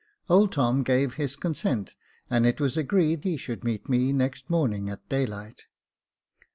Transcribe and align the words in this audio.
Old 0.29 0.51
Tom 0.53 0.81
gave 0.81 1.13
his 1.13 1.35
consent, 1.35 1.93
and 2.27 2.43
it 2.47 2.59
was 2.59 2.75
agreed 2.75 3.23
he 3.23 3.37
should 3.37 3.63
meet 3.63 3.87
me 3.87 4.11
next 4.11 4.49
morning 4.49 4.89
at 4.89 5.07
daylight. 5.09 5.65